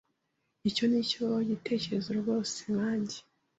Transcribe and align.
Icyo 0.69 0.83
nicyo 0.87 1.25
gitekerezo 1.49 2.09
rwose 2.19 2.59
nkanjye. 2.75 3.17